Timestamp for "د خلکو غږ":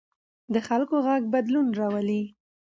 0.53-1.21